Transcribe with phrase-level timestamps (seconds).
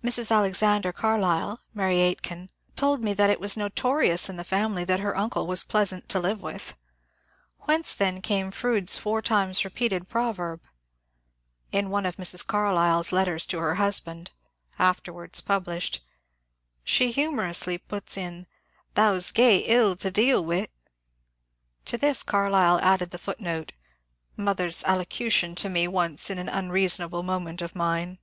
[0.00, 0.30] Mrs.
[0.30, 5.16] Alexander Carlyle (Mary Aitken) told me that it was notorious in the family that her
[5.16, 6.74] uncle was pleasant to live with.
[7.62, 10.60] Whence, then, came Fronde's four times repeated proverb?
[11.72, 12.46] In one of Mrs.
[12.46, 14.30] Carlyle's letters to her husband
[14.78, 16.00] (afterwards published)
[16.84, 18.46] she humorously puts in,"
[18.94, 20.68] Thou 's gay ill to deal wi'."
[21.86, 23.72] To this Carlyle added the footnote:
[24.38, 28.18] ^^ Mother's allocution to me once in an unreason able moment of mine."